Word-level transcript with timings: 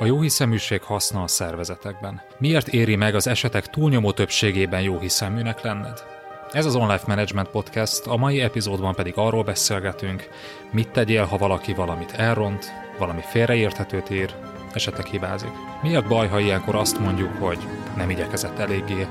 A 0.00 0.04
jóhiszeműség 0.04 0.82
haszna 0.82 1.22
a 1.22 1.26
szervezetekben. 1.26 2.20
Miért 2.38 2.68
éri 2.68 2.96
meg 2.96 3.14
az 3.14 3.26
esetek 3.26 3.66
túlnyomó 3.66 4.12
többségében 4.12 4.80
jóhiszeműnek 4.80 5.62
lenned? 5.62 6.04
Ez 6.52 6.66
az 6.66 6.74
Online 6.74 7.00
Management 7.06 7.48
Podcast, 7.48 8.06
a 8.06 8.16
mai 8.16 8.40
epizódban 8.40 8.94
pedig 8.94 9.12
arról 9.16 9.42
beszélgetünk, 9.42 10.28
mit 10.70 10.88
tegyél, 10.88 11.24
ha 11.24 11.36
valaki 11.36 11.74
valamit 11.74 12.12
elront, 12.12 12.72
valami 12.98 13.20
félreérthetőt 13.30 14.10
ír, 14.10 14.34
esetleg 14.72 15.06
hibázik. 15.06 15.52
Mi 15.82 15.94
a 15.94 16.02
baj, 16.02 16.28
ha 16.28 16.38
ilyenkor 16.38 16.74
azt 16.74 16.98
mondjuk, 16.98 17.36
hogy 17.38 17.58
nem 17.96 18.10
igyekezett 18.10 18.58
eléggé, 18.58 19.06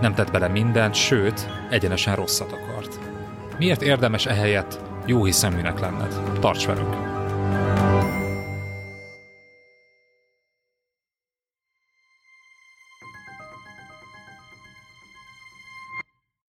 nem 0.00 0.14
tett 0.14 0.30
bele 0.30 0.48
mindent, 0.48 0.94
sőt, 0.94 1.48
egyenesen 1.70 2.16
rosszat 2.16 2.52
akart? 2.52 2.98
Miért 3.58 3.82
érdemes 3.82 4.26
ehelyett 4.26 4.80
jó 5.06 5.24
hiszeműnek 5.24 5.80
lenned? 5.80 6.38
Tarts 6.40 6.66
velünk! 6.66 7.01